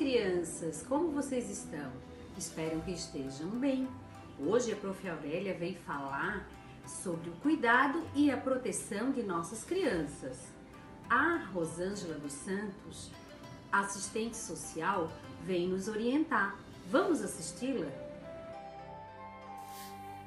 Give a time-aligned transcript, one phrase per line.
[0.00, 1.92] crianças, como vocês estão?
[2.36, 3.88] Espero que estejam bem.
[4.40, 5.08] Hoje a Prof.
[5.08, 6.48] Aurélia veio falar
[6.84, 10.38] sobre o cuidado e a proteção de nossas crianças.
[11.08, 13.12] A Rosângela dos Santos,
[13.70, 15.12] assistente social,
[15.44, 16.56] vem nos orientar.
[16.90, 17.86] Vamos assisti-la?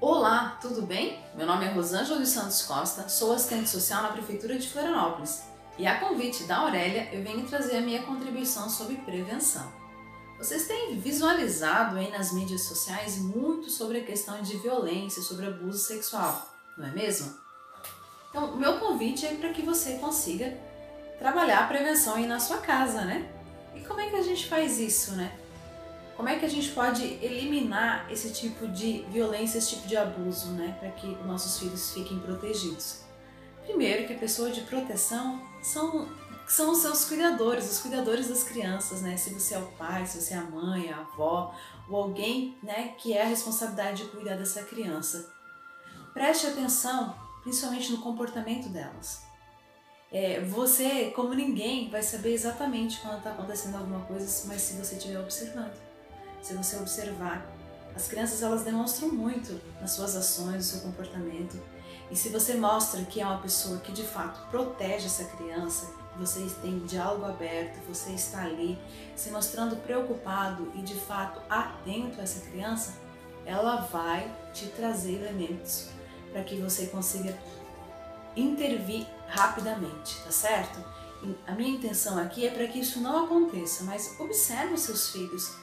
[0.00, 1.20] Olá, tudo bem?
[1.34, 5.86] Meu nome é Rosângela dos Santos Costa, sou assistente social na Prefeitura de Florianópolis e
[5.86, 9.72] a convite da Aurélia, eu venho trazer a minha contribuição sobre prevenção.
[10.38, 15.78] Vocês têm visualizado aí nas mídias sociais muito sobre a questão de violência, sobre abuso
[15.78, 17.32] sexual, não é mesmo?
[18.28, 20.58] Então, o meu convite é para que você consiga
[21.18, 23.30] trabalhar a prevenção aí na sua casa, né?
[23.74, 25.38] E como é que a gente faz isso, né?
[26.16, 30.48] Como é que a gente pode eliminar esse tipo de violência, esse tipo de abuso,
[30.52, 30.76] né?
[30.80, 33.01] Para que nossos filhos fiquem protegidos.
[33.64, 36.08] Primeiro, que a pessoa de proteção são,
[36.46, 39.16] são os seus cuidadores, os cuidadores das crianças, né?
[39.16, 41.54] Se você é o pai, se você é a mãe, a avó,
[41.88, 45.32] ou alguém né, que é a responsabilidade de cuidar dessa criança.
[46.12, 49.22] Preste atenção, principalmente no comportamento delas.
[50.10, 54.96] É, você, como ninguém, vai saber exatamente quando está acontecendo alguma coisa, mas se você
[54.96, 55.72] estiver observando.
[56.42, 57.46] Se você observar,
[57.94, 61.58] as crianças elas demonstram muito nas suas ações, no seu comportamento.
[62.12, 66.46] E se você mostra que é uma pessoa que de fato protege essa criança, você
[66.60, 68.78] tem diálogo aberto, você está ali
[69.16, 72.92] se mostrando preocupado e de fato atento a essa criança,
[73.46, 75.88] ela vai te trazer elementos
[76.30, 77.34] para que você consiga
[78.36, 80.84] intervir rapidamente, tá certo?
[81.46, 85.56] A minha intenção aqui é para que isso não aconteça, mas observe os seus filhos,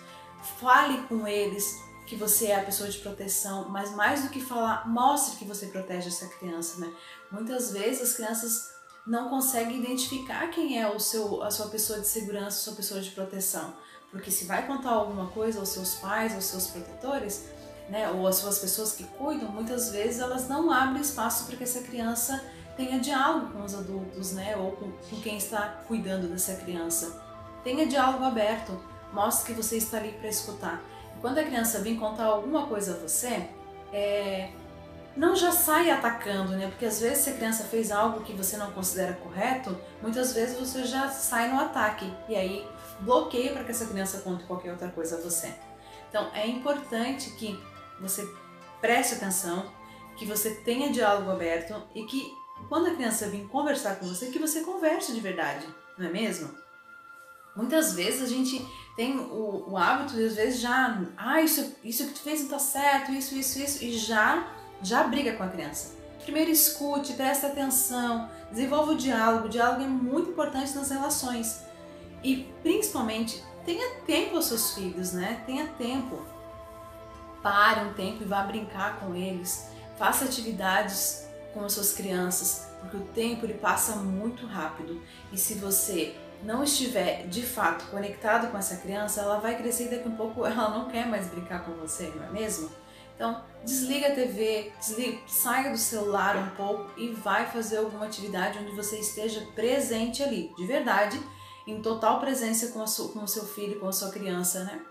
[0.59, 1.79] fale com eles,
[2.09, 5.67] que você é a pessoa de proteção, mas mais do que falar, mostre que você
[5.67, 6.91] protege essa criança, né?
[7.31, 8.73] Muitas vezes as crianças
[9.05, 12.99] não conseguem identificar quem é o seu, a sua pessoa de segurança, a sua pessoa
[12.99, 13.75] de proteção,
[14.09, 17.45] porque se vai contar alguma coisa aos seus pais, aos seus protetores,
[17.89, 21.63] né, ou às suas pessoas que cuidam, muitas vezes elas não abrem espaço para que
[21.63, 22.43] essa criança
[22.75, 27.21] tenha diálogo com os adultos, né, ou com, com quem está cuidando dessa criança.
[27.63, 28.81] Tenha diálogo aberto,
[29.13, 30.81] mostre que você está ali para escutar.
[31.21, 33.47] Quando a criança vem contar alguma coisa a você,
[33.91, 34.49] é,
[35.15, 36.67] não já sai atacando, né?
[36.67, 40.57] Porque às vezes se a criança fez algo que você não considera correto, muitas vezes
[40.57, 42.65] você já sai no ataque e aí
[43.01, 45.53] bloqueia para que essa criança conte qualquer outra coisa a você.
[46.09, 47.59] Então é importante que
[47.99, 48.25] você
[48.79, 49.69] preste atenção,
[50.15, 52.33] que você tenha diálogo aberto e que
[52.67, 56.49] quando a criança vir conversar com você, que você converse de verdade, não é mesmo?
[57.55, 58.65] Muitas vezes a gente
[58.99, 62.49] tem o, o hábito de às vezes já, ah, isso, isso que tu fez não
[62.49, 64.45] tá certo, isso, isso, isso, e já,
[64.81, 65.95] já briga com a criança.
[66.21, 69.45] Primeiro escute, preste atenção, desenvolva o diálogo.
[69.45, 71.61] O diálogo é muito importante nas relações.
[72.21, 75.43] E principalmente, tenha tempo aos seus filhos, né?
[75.45, 76.21] Tenha tempo.
[77.41, 79.69] Pare um tempo e vá brincar com eles.
[79.97, 85.01] Faça atividades com as suas crianças, porque o tempo ele passa muito rápido.
[85.31, 89.89] E se você não estiver de fato conectado com essa criança, ela vai crescer e
[89.89, 92.69] daqui a um pouco ela não quer mais brincar com você, não é mesmo?
[93.15, 98.57] Então, desliga a TV, desliga, saia do celular um pouco e vai fazer alguma atividade
[98.59, 101.19] onde você esteja presente ali, de verdade,
[101.67, 104.81] em total presença com, sua, com o seu filho, com a sua criança, né?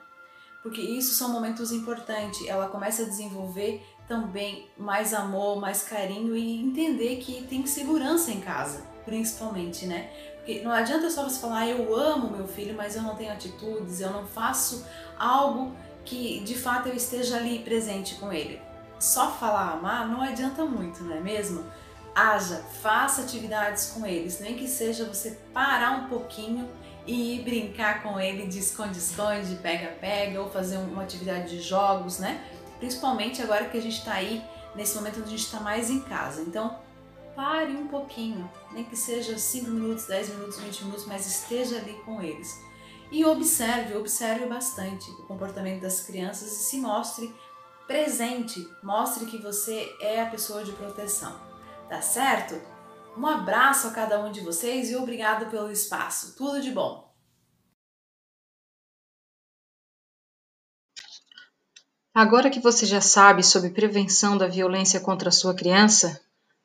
[0.63, 2.47] Porque isso são momentos importantes.
[2.47, 8.41] Ela começa a desenvolver também mais amor, mais carinho e entender que tem segurança em
[8.41, 10.11] casa, principalmente, né?
[10.37, 13.33] Porque não adianta só você falar, ah, eu amo meu filho, mas eu não tenho
[13.33, 14.87] atitudes, eu não faço
[15.19, 15.75] algo
[16.05, 18.61] que de fato eu esteja ali presente com ele.
[19.01, 21.65] Só falar amar não adianta muito, não é mesmo?
[22.15, 26.69] Haja, faça atividades com eles, nem que seja você parar um pouquinho
[27.07, 32.43] e brincar com ele de esconde-esconde, pega-pega, ou fazer uma atividade de jogos, né?
[32.79, 34.43] Principalmente agora que a gente está aí
[34.75, 36.43] nesse momento onde a gente está mais em casa.
[36.43, 36.79] Então,
[37.39, 41.95] pare um pouquinho, nem que seja 5 minutos, 10 minutos, 20 minutos, mas esteja ali
[42.05, 42.61] com eles.
[43.13, 47.33] E observe, observe bastante o comportamento das crianças e se mostre
[47.87, 51.41] presente, mostre que você é a pessoa de proteção.
[51.89, 52.61] Tá certo?
[53.17, 56.35] Um abraço a cada um de vocês e obrigado pelo espaço.
[56.37, 57.09] Tudo de bom!
[62.13, 66.21] Agora que você já sabe sobre prevenção da violência contra a sua criança,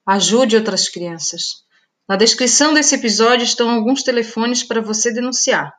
[0.05, 1.63] Ajude outras crianças.
[2.09, 5.73] Na descrição desse episódio estão alguns telefones para você denunciar.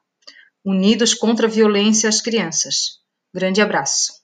[0.64, 3.00] Unidos contra a violência às crianças.
[3.34, 4.23] Grande abraço.